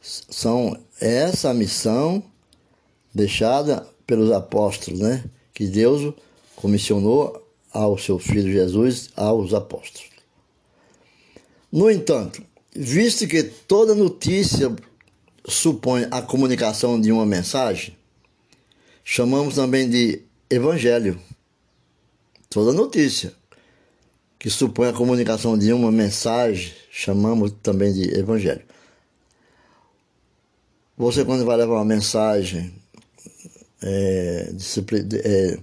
São 0.00 0.78
essa 1.00 1.52
missão 1.52 2.22
deixada 3.12 3.84
pelos 4.06 4.30
apóstolos, 4.30 5.00
né? 5.00 5.24
Que 5.52 5.66
Deus 5.66 6.14
comissionou 6.54 7.44
ao 7.72 7.98
seu 7.98 8.20
filho 8.20 8.52
Jesus, 8.52 9.10
aos 9.16 9.52
apóstolos. 9.52 10.10
No 11.72 11.90
entanto, 11.90 12.40
visto 12.72 13.26
que 13.26 13.42
toda 13.42 13.96
notícia 13.96 14.72
supõe 15.44 16.06
a 16.08 16.22
comunicação 16.22 17.00
de 17.00 17.10
uma 17.10 17.26
mensagem, 17.26 17.98
chamamos 19.04 19.54
também 19.54 19.88
de 19.88 20.22
evangelho. 20.48 21.20
Toda 22.48 22.72
notícia 22.72 23.32
que 24.38 24.48
supõe 24.48 24.88
a 24.88 24.92
comunicação 24.92 25.56
de 25.56 25.72
uma 25.72 25.92
mensagem, 25.92 26.72
chamamos 26.90 27.52
também 27.62 27.92
de 27.92 28.18
evangelho. 28.18 28.62
Você, 30.96 31.24
quando 31.24 31.44
vai 31.44 31.56
levar 31.56 31.74
uma 31.74 31.84
mensagem, 31.84 32.72
é, 33.82 34.52
é, 35.24 35.58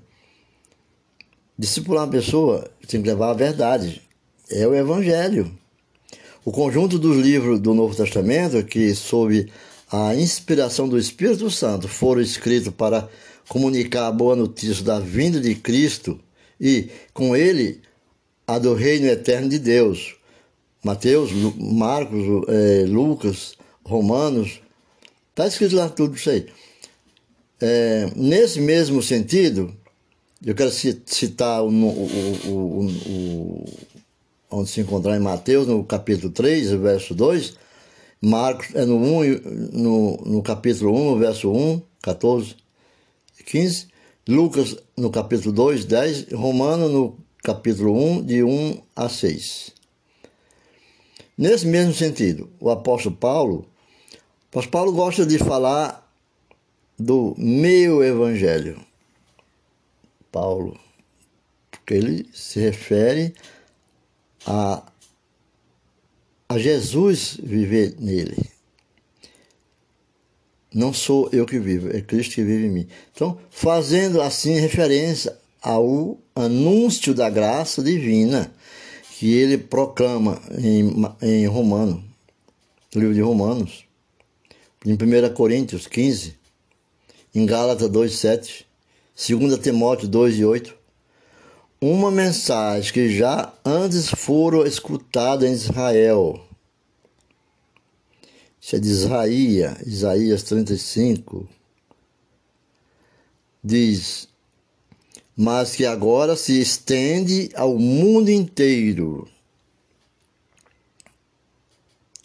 discipular 1.57 2.05
uma 2.05 2.11
pessoa, 2.11 2.69
tem 2.87 3.01
que 3.01 3.07
levar 3.07 3.31
a 3.31 3.33
verdade. 3.33 4.01
É 4.49 4.65
o 4.67 4.73
Evangelho. 4.73 5.51
O 6.45 6.51
conjunto 6.51 6.97
dos 6.97 7.17
livros 7.17 7.59
do 7.59 7.73
Novo 7.73 7.95
Testamento, 7.95 8.63
que 8.63 8.95
sob 8.95 9.51
a 9.91 10.15
inspiração 10.15 10.87
do 10.87 10.97
Espírito 10.97 11.49
Santo 11.49 11.87
foram 11.87 12.21
escritos 12.21 12.73
para 12.73 13.07
comunicar 13.47 14.07
a 14.07 14.11
boa 14.11 14.35
notícia 14.35 14.83
da 14.83 14.99
vinda 14.99 15.39
de 15.39 15.55
Cristo 15.55 16.19
e, 16.59 16.89
com 17.13 17.35
ele, 17.35 17.81
a 18.45 18.59
do 18.59 18.73
reino 18.73 19.07
eterno 19.07 19.47
de 19.47 19.59
Deus. 19.59 20.15
Mateus, 20.83 21.31
Marcos, 21.57 22.47
é, 22.47 22.85
Lucas, 22.85 23.57
Romanos, 23.83 24.61
está 25.29 25.47
escrito 25.47 25.75
lá 25.75 25.89
tudo 25.89 26.15
isso 26.15 26.29
aí. 26.29 26.47
É, 27.59 28.09
nesse 28.15 28.59
mesmo 28.59 29.01
sentido, 29.01 29.73
eu 30.45 30.53
quero 30.53 30.71
citar 30.71 31.63
o, 31.63 31.69
o, 31.69 32.85
o, 32.85 33.65
onde 34.51 34.69
se 34.69 34.81
encontrar 34.81 35.15
em 35.15 35.21
Mateus, 35.21 35.65
no 35.65 35.83
capítulo 35.83 36.31
3, 36.31 36.71
verso 36.71 37.15
2, 37.15 37.55
Marcos 38.21 38.73
é 38.73 38.85
no, 38.85 38.97
1, 38.97 39.23
no, 39.73 40.17
no 40.25 40.41
capítulo 40.41 40.93
1, 41.13 41.19
verso 41.19 41.51
1, 41.51 41.81
14 42.01 42.55
15, 43.47 43.87
Lucas 44.27 44.75
no 44.97 45.09
capítulo 45.09 45.53
2, 45.53 45.85
10, 45.85 46.33
Romano 46.33 46.89
no 46.89 47.17
capítulo 47.41 47.93
1, 47.93 48.25
de 48.25 48.43
1 48.43 48.83
a 48.93 49.07
6. 49.07 49.73
Nesse 51.37 51.65
mesmo 51.65 51.93
sentido, 51.93 52.49
o 52.59 52.69
apóstolo 52.69 53.15
Paulo, 53.15 53.59
o 53.59 54.47
apóstolo 54.49 54.71
Paulo 54.71 54.91
gosta 54.91 55.25
de 55.25 55.37
falar 55.37 56.11
do 56.99 57.33
meio 57.37 58.03
evangelho. 58.03 58.81
Paulo, 60.29 60.77
porque 61.71 61.93
ele 61.93 62.29
se 62.33 62.59
refere 62.59 63.33
a, 64.45 64.83
a 66.49 66.57
Jesus 66.57 67.37
viver 67.41 67.95
nele. 67.99 68.37
Não 70.73 70.93
sou 70.93 71.29
eu 71.31 71.45
que 71.45 71.59
vivo, 71.59 71.89
é 71.95 72.01
Cristo 72.01 72.35
que 72.35 72.43
vive 72.43 72.67
em 72.67 72.69
mim. 72.69 72.87
Então, 73.13 73.37
fazendo 73.49 74.21
assim 74.21 74.53
referência 74.59 75.37
ao 75.61 76.17
anúncio 76.35 77.13
da 77.13 77.29
graça 77.29 77.81
divina 77.81 78.53
que 79.17 79.33
ele 79.33 79.57
proclama 79.57 80.39
em, 80.59 80.93
em 81.21 81.47
Romano, 81.47 82.03
no 82.93 83.01
livro 83.01 83.15
de 83.15 83.21
Romanos, 83.21 83.85
em 84.85 84.93
1 84.93 85.33
Coríntios 85.33 85.87
15, 85.87 86.35
em 87.33 87.45
Gálatas 87.45 87.89
2, 87.89 88.11
7, 88.13 88.67
2 89.29 89.57
Timóteo 89.57 90.07
2 90.07 90.39
e 90.39 90.45
8, 90.45 90.76
uma 91.79 92.09
mensagem 92.09 92.91
que 92.91 93.09
já 93.09 93.53
antes 93.63 94.09
foram 94.09 94.65
escutada 94.65 95.47
em 95.47 95.51
Israel. 95.51 96.43
Isso 98.59 98.75
é 98.75 98.79
de 98.79 98.89
Isaías, 98.89 99.81
Isaías 99.85 100.43
35. 100.43 101.47
Diz, 103.63 104.27
mas 105.35 105.75
que 105.75 105.85
agora 105.85 106.35
se 106.35 106.59
estende 106.59 107.49
ao 107.55 107.77
mundo 107.77 108.29
inteiro. 108.29 109.29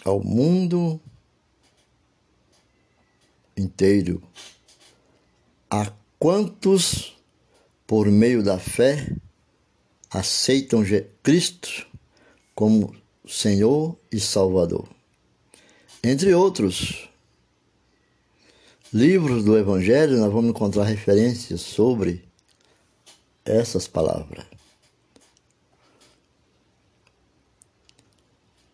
Ao 0.05 0.19
mundo 0.19 0.99
inteiro. 3.57 4.23
A 5.71 5.93
quantos, 6.19 7.17
por 7.87 8.11
meio 8.11 8.43
da 8.43 8.59
fé, 8.59 9.15
aceitam 10.13 10.85
Cristo 11.23 11.87
como 12.55 12.95
Senhor 13.27 13.97
e 14.11 14.21
Salvador. 14.21 14.89
Entre 16.05 16.35
outros 16.35 17.09
livros 18.93 19.45
do 19.45 19.57
Evangelho, 19.57 20.19
nós 20.19 20.33
vamos 20.33 20.51
encontrar 20.51 20.85
referências 20.85 21.61
sobre 21.63 22.25
essas 23.45 23.89
palavras. 23.89 24.45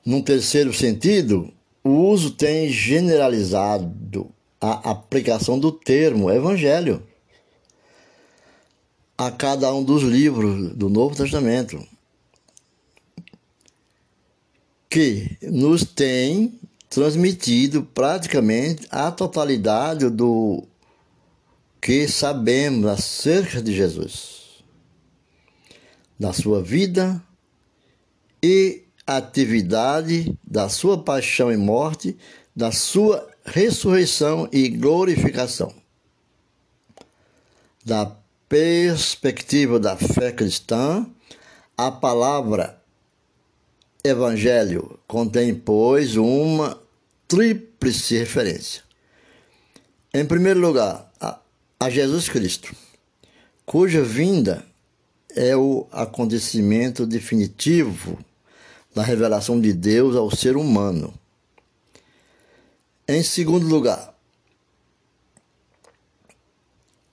Num 0.05 0.23
terceiro 0.23 0.73
sentido, 0.73 1.53
o 1.85 1.91
uso 1.91 2.31
tem 2.31 2.71
generalizado 2.71 4.33
a 4.61 4.91
aplicação 4.91 5.59
do 5.59 5.71
termo 5.71 6.31
Evangelho 6.31 7.07
a 9.19 9.33
cada 9.33 9.75
um 9.75 9.83
dos 9.83 10.05
livros 10.05 10.73
do 10.77 10.89
Novo 10.89 11.17
Testamento, 11.17 11.85
que 14.89 15.37
nos 15.43 15.83
tem 15.83 16.57
transmitido 16.89 17.83
praticamente 17.83 18.87
a 18.93 19.11
totalidade 19.11 20.09
do 20.09 20.63
que 21.81 22.07
sabemos 22.07 22.87
acerca 22.87 23.61
de 23.61 23.75
Jesus, 23.75 24.63
da 26.17 26.33
sua 26.33 26.63
vida 26.63 27.21
e 28.41 28.85
atividade, 29.05 30.39
da 30.45 30.69
sua 30.69 31.03
paixão 31.03 31.51
e 31.51 31.57
morte, 31.57 32.17
da 32.55 32.71
sua 32.71 33.29
ressurreição 33.45 34.49
e 34.53 34.69
glorificação, 34.69 35.75
da 37.85 38.17
perspectiva 38.49 39.79
da 39.79 39.97
fé 39.97 40.33
cristã, 40.33 41.07
a 41.77 41.91
palavra 41.91 42.83
evangelho 44.03 44.99
contém, 45.07 45.55
pois, 45.55 46.17
uma 46.17 46.81
tríplice 47.27 48.17
referência. 48.17 48.83
Em 50.15 50.25
primeiro 50.25 50.61
lugar, 50.61 51.13
a, 51.21 51.91
Jesus 51.91 52.29
Cristo, 52.29 52.75
cuja 53.67 54.03
vinda 54.03 54.65
é 55.37 55.55
o 55.55 55.87
acontecimento 55.93 57.07
definitivo 57.07 58.19
da 58.95 59.03
revelação 59.03 59.61
de 59.61 59.73
Deus 59.73 60.17
ao 60.17 60.35
ser 60.35 60.57
humano. 60.57 61.13
Em 63.07 63.23
segundo 63.23 63.67
lugar, 63.67 64.18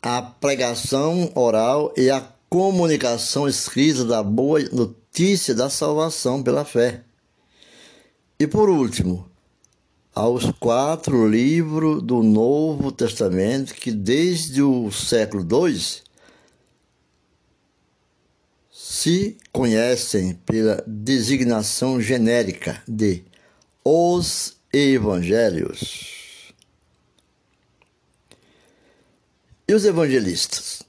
a 0.06 0.22
pregação 0.22 1.32
oral 1.34 1.92
e 1.98 2.12
a 2.12 2.22
comunicação 2.48 3.48
escrita 3.48 4.06
da 4.06 4.22
boa 4.22 4.60
notícia 4.72 5.56
da 5.56 5.68
salvação 5.68 6.44
pela 6.44 6.64
fé. 6.64 7.02
E 8.40 8.46
por 8.46 8.70
último, 8.70 9.28
aos 10.14 10.52
quatro 10.60 11.28
livros 11.28 12.04
do 12.04 12.22
Novo 12.22 12.92
Testamento 12.92 13.74
que 13.74 13.92
desde 13.92 14.62
o 14.62 14.92
século 14.92 15.42
II 15.42 15.82
se 18.72 19.38
conhecem 19.52 20.36
pela 20.46 20.84
designação 20.86 22.00
genérica 22.00 22.80
de 22.88 23.24
os 23.84 24.56
Evangelhos. 24.72 26.25
E 29.68 29.74
os 29.74 29.84
evangelistas? 29.84 30.84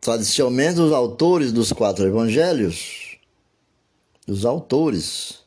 Tradicionalmente, 0.00 0.80
os 0.80 0.92
autores 0.92 1.52
dos 1.52 1.72
quatro 1.72 2.06
evangelhos, 2.06 3.18
os 4.26 4.46
autores 4.46 5.40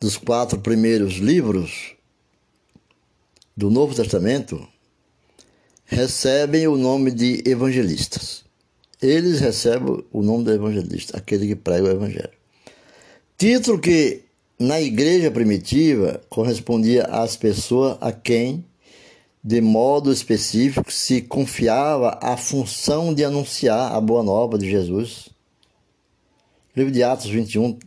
dos 0.00 0.16
quatro 0.16 0.58
primeiros 0.58 1.14
livros 1.14 1.94
do 3.54 3.70
Novo 3.70 3.94
Testamento, 3.94 4.66
recebem 5.84 6.66
o 6.66 6.78
nome 6.78 7.10
de 7.10 7.42
evangelistas. 7.44 8.42
Eles 9.02 9.40
recebem 9.40 10.02
o 10.10 10.22
nome 10.22 10.44
de 10.44 10.52
evangelista, 10.52 11.18
aquele 11.18 11.46
que 11.46 11.56
prega 11.56 11.88
o 11.88 11.90
evangelho. 11.90 12.30
Título 13.36 13.78
que 13.78 14.22
na 14.58 14.80
igreja 14.80 15.30
primitiva 15.30 16.22
correspondia 16.30 17.04
às 17.04 17.36
pessoas 17.36 17.98
a 18.00 18.12
quem 18.12 18.64
de 19.42 19.60
modo 19.60 20.12
específico, 20.12 20.92
se 20.92 21.22
confiava 21.22 22.18
a 22.22 22.36
função 22.36 23.14
de 23.14 23.24
anunciar 23.24 23.92
a 23.92 24.00
boa 24.00 24.22
nova 24.22 24.58
de 24.58 24.70
Jesus. 24.70 25.30
Livro 26.76 26.92
de 26.92 27.02
Atos 27.02 27.30
21 27.30 27.78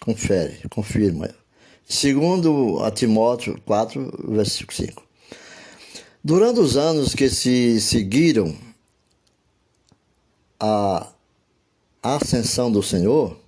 confere, 0.00 0.68
confirma. 0.68 1.30
Segundo 1.88 2.82
a 2.82 2.90
Timóteo 2.90 3.60
4, 3.64 4.24
versículo 4.28 4.76
5. 4.76 5.02
Durante 6.24 6.60
os 6.60 6.76
anos 6.76 7.14
que 7.14 7.28
se 7.28 7.80
seguiram 7.80 8.56
a 10.58 11.12
ascensão 12.02 12.70
do 12.70 12.82
Senhor, 12.82 13.41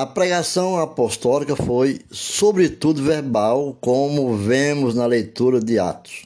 A 0.00 0.06
pregação 0.06 0.80
apostólica 0.80 1.54
foi, 1.54 2.00
sobretudo, 2.10 3.02
verbal, 3.02 3.76
como 3.82 4.34
vemos 4.34 4.94
na 4.94 5.04
leitura 5.04 5.60
de 5.60 5.78
Atos. 5.78 6.24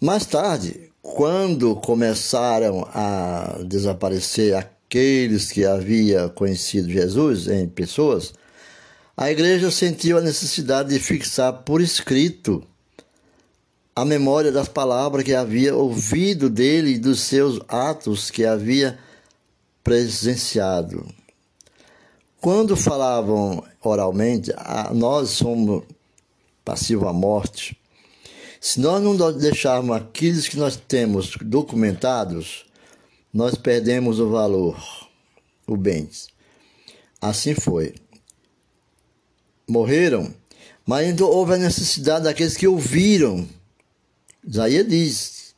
Mais 0.00 0.24
tarde, 0.24 0.92
quando 1.02 1.74
começaram 1.74 2.86
a 2.94 3.58
desaparecer 3.66 4.54
aqueles 4.54 5.50
que 5.50 5.64
havia 5.64 6.28
conhecido 6.28 6.88
Jesus 6.88 7.48
em 7.48 7.66
pessoas, 7.66 8.32
a 9.16 9.28
igreja 9.28 9.72
sentiu 9.72 10.18
a 10.18 10.20
necessidade 10.20 10.90
de 10.90 11.00
fixar 11.00 11.52
por 11.64 11.80
escrito 11.80 12.62
a 13.92 14.04
memória 14.04 14.52
das 14.52 14.68
palavras 14.68 15.24
que 15.24 15.34
havia 15.34 15.74
ouvido 15.74 16.48
dele 16.48 16.92
e 16.92 16.98
dos 16.98 17.18
seus 17.22 17.58
atos 17.66 18.30
que 18.30 18.44
havia 18.44 18.96
presenciado. 19.88 21.02
Quando 22.42 22.76
falavam 22.76 23.64
oralmente, 23.82 24.52
nós 24.94 25.30
somos 25.30 25.82
passivos 26.62 27.08
à 27.08 27.12
morte. 27.14 27.74
Se 28.60 28.80
nós 28.80 29.02
não 29.02 29.16
deixarmos 29.32 29.96
aqueles 29.96 30.46
que 30.46 30.58
nós 30.58 30.76
temos 30.76 31.38
documentados, 31.40 32.66
nós 33.32 33.54
perdemos 33.54 34.20
o 34.20 34.28
valor, 34.28 34.78
o 35.66 35.74
bem. 35.74 36.06
Assim 37.18 37.54
foi. 37.54 37.94
Morreram, 39.66 40.34
mas 40.84 41.06
ainda 41.06 41.24
houve 41.24 41.54
a 41.54 41.56
necessidade 41.56 42.24
daqueles 42.24 42.58
que 42.58 42.68
ouviram. 42.68 43.48
Isaías 44.46 44.86
diz: 44.86 45.54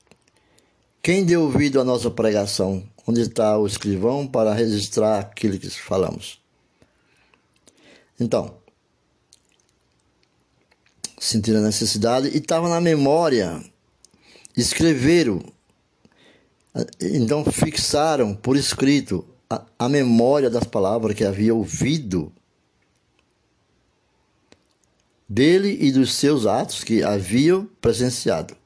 Quem 1.03 1.25
deu 1.25 1.43
ouvido 1.43 1.81
à 1.81 1.85
nossa 1.85 2.09
pregação? 2.13 2.89
Onde 3.11 3.23
está 3.23 3.59
o 3.59 3.67
escrivão 3.67 4.25
para 4.25 4.55
registrar 4.55 5.19
aquilo 5.19 5.59
que 5.59 5.69
falamos. 5.69 6.41
Então, 8.19 8.55
sentiram 11.19 11.59
a 11.59 11.65
necessidade 11.65 12.29
e 12.29 12.39
estava 12.39 12.69
na 12.69 12.81
memória, 12.81 13.63
escreveram, 14.57 15.43
então 17.01 17.45
fixaram 17.45 18.33
por 18.33 18.57
escrito 18.57 19.27
a, 19.49 19.65
a 19.77 19.89
memória 19.89 20.49
das 20.49 20.65
palavras 20.65 21.17
que 21.17 21.25
havia 21.25 21.53
ouvido 21.53 22.33
dele 25.29 25.77
e 25.81 25.91
dos 25.91 26.15
seus 26.15 26.47
atos 26.47 26.85
que 26.85 27.03
haviam 27.03 27.69
presenciado. 27.81 28.57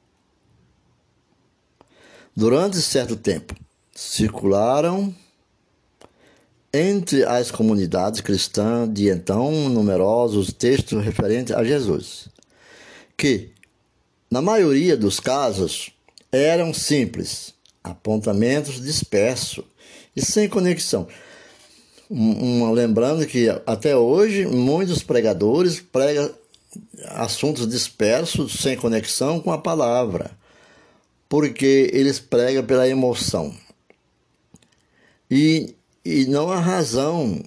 Durante 2.36 2.76
certo 2.82 3.16
tempo, 3.16 3.54
circularam 3.94 5.14
entre 6.72 7.24
as 7.24 7.52
comunidades 7.52 8.20
cristãs 8.20 8.92
de 8.92 9.08
então 9.08 9.68
numerosos 9.68 10.52
textos 10.52 11.04
referentes 11.04 11.54
a 11.54 11.62
Jesus, 11.62 12.28
que, 13.16 13.50
na 14.28 14.42
maioria 14.42 14.96
dos 14.96 15.20
casos, 15.20 15.92
eram 16.32 16.74
simples, 16.74 17.54
apontamentos 17.82 18.82
dispersos 18.82 19.64
e 20.16 20.20
sem 20.20 20.48
conexão. 20.48 21.06
Lembrando 22.10 23.24
que 23.26 23.48
até 23.64 23.96
hoje 23.96 24.44
muitos 24.44 25.02
pregadores 25.02 25.80
pregam 25.80 26.30
assuntos 27.10 27.68
dispersos, 27.68 28.54
sem 28.54 28.76
conexão 28.76 29.38
com 29.38 29.52
a 29.52 29.58
palavra, 29.58 30.32
porque 31.28 31.88
eles 31.92 32.18
pregam 32.18 32.64
pela 32.64 32.88
emoção. 32.88 33.54
E, 35.36 35.74
e 36.04 36.26
não 36.26 36.48
a 36.48 36.60
razão 36.60 37.42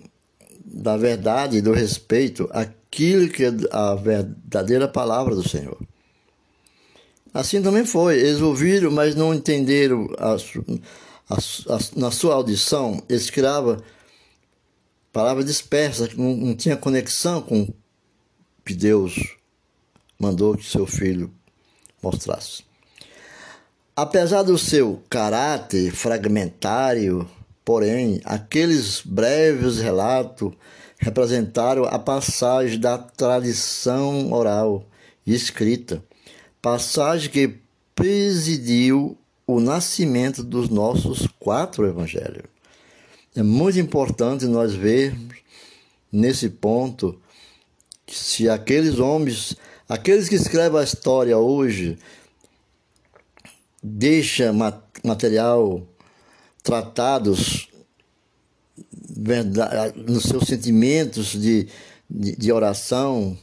da 0.66 0.98
verdade 0.98 1.62
do 1.62 1.72
respeito 1.72 2.50
àquilo 2.52 3.30
que 3.30 3.46
é 3.46 3.52
a 3.72 3.96
verdadeira 3.96 4.90
palavra 4.90 5.34
do 5.34 5.48
Senhor. 5.48 5.80
Assim 7.34 7.62
também 7.62 7.86
foi. 7.86 8.20
Eles 8.20 8.42
ouviram, 8.42 8.92
mas 8.92 9.16
não 9.16 9.34
entenderam 9.34 10.10
a, 10.18 10.34
a, 10.34 11.36
a, 11.38 11.80
na 11.96 12.12
sua 12.12 12.36
audição, 12.36 13.02
escrava 13.08 13.82
palavras 15.14 15.46
dispersas, 15.46 16.10
que 16.10 16.18
não, 16.20 16.36
não 16.36 16.56
tinha 16.58 16.76
conexão 16.76 17.42
com 17.42 17.62
o 17.62 17.74
que 18.66 18.74
Deus 18.74 19.38
mandou 20.20 20.58
que 20.58 20.66
seu 20.66 20.86
filho 20.86 21.32
mostrasse. 22.04 22.64
Apesar 23.96 24.44
do 24.44 24.58
seu 24.58 25.02
caráter 25.10 25.90
fragmentário, 25.92 27.26
Porém, 27.68 28.22
aqueles 28.24 29.02
breves 29.02 29.80
relatos 29.80 30.54
representaram 30.98 31.84
a 31.84 32.00
passagem 32.00 32.80
da 32.80 32.98
tradição 32.98 34.32
oral 34.32 34.86
e 35.26 35.36
escrita, 35.36 36.02
passagem 36.62 37.30
que 37.30 37.58
presidiu 37.94 39.18
o 39.46 39.60
nascimento 39.60 40.46
dos 40.46 40.70
nossos 40.70 41.28
quatro 41.38 41.86
evangelhos. 41.86 42.46
É 43.36 43.44
muito 43.44 43.78
importante 43.78 44.46
nós 44.46 44.74
vermos 44.74 45.36
nesse 46.10 46.48
ponto 46.48 47.20
se 48.08 48.48
aqueles 48.48 48.98
homens, 48.98 49.58
aqueles 49.90 50.30
que 50.30 50.36
escrevem 50.36 50.80
a 50.80 50.86
história 50.86 51.38
hoje, 51.38 51.98
deixam 53.84 54.56
material 55.04 55.86
tratados 56.68 57.70
nos 59.96 60.24
seus 60.24 60.46
sentimentos 60.46 61.32
de, 61.32 61.70
de, 62.10 62.36
de 62.36 62.52
oração. 62.52 63.38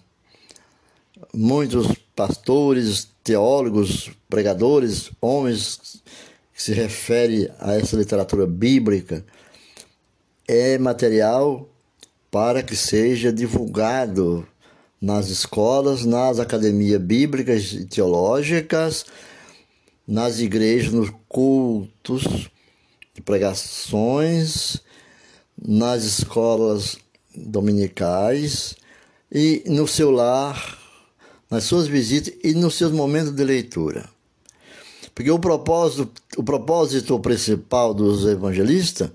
Muitos 1.32 1.86
pastores, 2.14 3.08
teólogos, 3.24 4.10
pregadores, 4.28 5.10
homens 5.22 6.02
que 6.52 6.62
se 6.62 6.74
refere 6.74 7.50
a 7.58 7.74
essa 7.74 7.96
literatura 7.96 8.46
bíblica, 8.46 9.24
é 10.46 10.76
material 10.76 11.66
para 12.30 12.62
que 12.62 12.76
seja 12.76 13.32
divulgado 13.32 14.46
nas 15.00 15.28
escolas, 15.28 16.04
nas 16.04 16.38
academias 16.38 17.00
bíblicas 17.00 17.72
e 17.72 17.86
teológicas, 17.86 19.06
nas 20.06 20.38
igrejas, 20.40 20.92
nos 20.92 21.10
cultos, 21.26 22.50
de 23.14 23.22
pregações 23.22 24.82
nas 25.56 26.02
escolas 26.02 26.98
dominicais 27.34 28.74
e 29.30 29.62
no 29.66 29.86
seu 29.86 30.10
lar, 30.10 30.78
nas 31.48 31.64
suas 31.64 31.86
visitas 31.86 32.34
e 32.42 32.54
nos 32.54 32.74
seus 32.74 32.92
momentos 32.92 33.32
de 33.32 33.44
leitura. 33.44 34.08
Porque 35.14 35.30
o 35.30 35.38
propósito, 35.38 36.10
o 36.36 36.42
propósito 36.42 37.18
principal 37.20 37.94
dos 37.94 38.26
evangelistas 38.26 39.10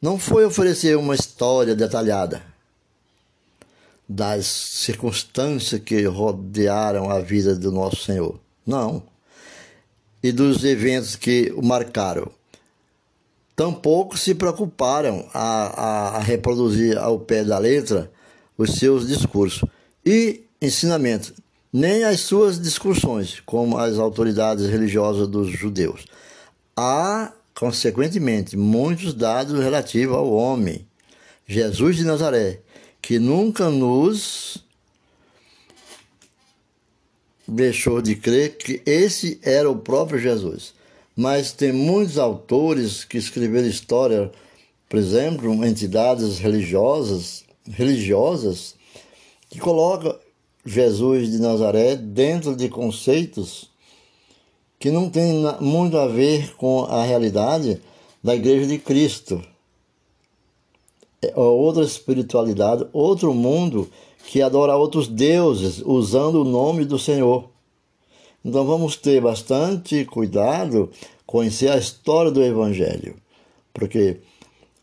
não 0.00 0.18
foi 0.18 0.44
oferecer 0.44 0.96
uma 0.96 1.14
história 1.14 1.74
detalhada 1.74 2.42
das 4.08 4.46
circunstâncias 4.46 5.80
que 5.82 6.04
rodearam 6.04 7.10
a 7.10 7.20
vida 7.20 7.54
do 7.54 7.72
nosso 7.72 7.96
Senhor. 7.96 8.38
Não. 8.66 9.02
E 10.22 10.32
dos 10.32 10.64
eventos 10.64 11.16
que 11.16 11.52
o 11.56 11.62
marcaram 11.62 12.30
tampouco 13.56 14.18
se 14.18 14.34
preocuparam 14.34 15.26
a, 15.32 16.18
a, 16.18 16.20
reproduzir 16.20 16.98
ao 16.98 17.18
pé 17.18 17.42
da 17.42 17.58
letra 17.58 18.12
os 18.56 18.74
seus 18.74 19.08
discursos 19.08 19.66
e 20.04 20.42
ensinamentos, 20.60 21.32
nem 21.72 22.04
as 22.04 22.20
suas 22.20 22.60
discussões, 22.60 23.40
como 23.44 23.78
as 23.78 23.98
autoridades 23.98 24.68
religiosas 24.68 25.26
dos 25.26 25.48
judeus. 25.48 26.04
Há, 26.76 27.32
consequentemente, 27.54 28.56
muitos 28.56 29.14
dados 29.14 29.58
relativos 29.58 30.16
ao 30.16 30.30
homem, 30.30 30.86
Jesus 31.46 31.96
de 31.96 32.04
Nazaré, 32.04 32.60
que 33.00 33.18
nunca 33.18 33.70
nos 33.70 34.62
deixou 37.48 38.02
de 38.02 38.16
crer 38.16 38.56
que 38.56 38.82
esse 38.84 39.40
era 39.42 39.70
o 39.70 39.76
próprio 39.76 40.18
Jesus 40.18 40.75
mas 41.16 41.52
tem 41.52 41.72
muitos 41.72 42.18
autores 42.18 43.02
que 43.04 43.16
escreveram 43.16 43.66
história, 43.66 44.30
por 44.88 44.98
exemplo, 44.98 45.64
entidades 45.64 46.38
religiosas, 46.38 47.44
religiosas 47.66 48.74
que 49.48 49.58
colocam 49.58 50.14
Jesus 50.64 51.30
de 51.30 51.38
Nazaré 51.38 51.96
dentro 51.96 52.54
de 52.54 52.68
conceitos 52.68 53.70
que 54.78 54.90
não 54.90 55.08
tem 55.08 55.42
muito 55.60 55.96
a 55.96 56.06
ver 56.06 56.54
com 56.56 56.84
a 56.84 57.02
realidade 57.02 57.80
da 58.22 58.34
Igreja 58.34 58.66
de 58.66 58.78
Cristo. 58.78 59.42
É 61.22 61.32
outra 61.38 61.82
espiritualidade, 61.82 62.86
outro 62.92 63.32
mundo 63.32 63.90
que 64.26 64.42
adora 64.42 64.76
outros 64.76 65.08
deuses 65.08 65.80
usando 65.84 66.42
o 66.42 66.44
nome 66.44 66.84
do 66.84 66.98
Senhor. 66.98 67.48
Então 68.46 68.64
vamos 68.64 68.96
ter 68.96 69.20
bastante 69.20 70.04
cuidado 70.04 70.90
conhecer 71.26 71.68
a 71.68 71.76
história 71.76 72.30
do 72.30 72.42
Evangelho, 72.42 73.16
porque 73.74 74.20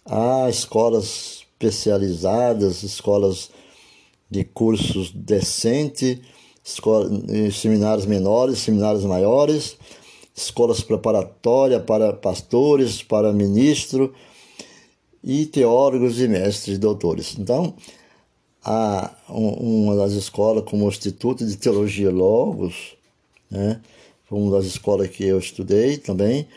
Há 0.05 0.49
escolas 0.49 1.45
especializadas, 1.61 2.83
escolas 2.83 3.49
de 4.29 4.43
cursos 4.43 5.11
decentes, 5.11 6.19
seminários 7.53 8.05
menores, 8.05 8.59
seminários 8.59 9.05
maiores, 9.05 9.77
escolas 10.35 10.81
preparatórias 10.81 11.81
para 11.83 12.11
pastores, 12.11 13.01
para 13.01 13.31
ministro 13.31 14.13
e 15.23 15.45
teólogos 15.45 16.19
e 16.19 16.27
mestres 16.27 16.75
e 16.75 16.79
doutores. 16.79 17.37
Então, 17.39 17.73
há 18.61 19.09
uma 19.29 19.95
das 19.95 20.11
escolas 20.11 20.65
como 20.65 20.85
o 20.85 20.89
Instituto 20.89 21.45
de 21.45 21.55
Teologia 21.55 22.11
Logos, 22.11 22.97
né? 23.53 23.79
foi 24.25 24.39
uma 24.39 24.57
das 24.57 24.65
escolas 24.65 25.07
que 25.09 25.23
eu 25.23 25.37
estudei 25.37 25.97
também, 25.97 26.47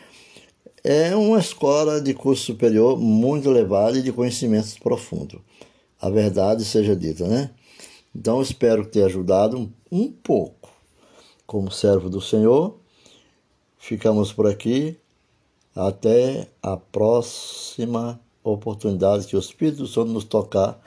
é 0.83 1.15
uma 1.15 1.37
escola 1.37 2.01
de 2.01 2.13
curso 2.13 2.45
superior 2.45 2.97
muito 2.97 3.49
elevada 3.49 3.97
e 3.97 4.01
de 4.01 4.11
conhecimentos 4.11 4.77
profundos. 4.77 5.39
A 5.99 6.09
verdade 6.09 6.63
seja 6.63 6.95
dita, 6.95 7.27
né? 7.27 7.51
Então, 8.15 8.41
espero 8.41 8.85
ter 8.85 9.03
ajudado 9.03 9.71
um 9.91 10.11
pouco. 10.11 10.69
Como 11.45 11.71
servo 11.71 12.09
do 12.09 12.21
Senhor, 12.21 12.77
ficamos 13.77 14.33
por 14.33 14.47
aqui. 14.47 14.97
Até 15.75 16.47
a 16.63 16.75
próxima 16.77 18.19
oportunidade 18.43 19.27
que 19.27 19.35
o 19.35 19.39
Espírito 19.39 19.85
Santo 19.85 20.11
nos 20.11 20.23
tocar 20.23 20.81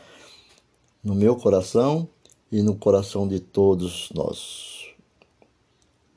no 1.05 1.14
meu 1.14 1.37
coração 1.37 2.09
e 2.51 2.62
no 2.62 2.75
coração 2.75 3.29
de 3.29 3.38
todos 3.38 4.11
nós. 4.12 4.80